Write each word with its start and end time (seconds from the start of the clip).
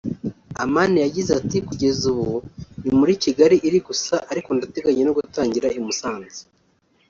Amani 0.63 0.97
yagize 1.05 1.31
ati 1.39 1.57
“Kugeza 1.67 2.03
ubu 2.13 2.31
ni 2.83 2.91
muri 2.99 3.13
Kigali 3.23 3.55
iri 3.67 3.79
gusa 3.87 4.15
ariko 4.31 4.49
ndateganya 4.57 5.03
no 5.05 5.15
gutangira 5.17 5.67
i 5.77 5.79
Musanze 5.85 6.41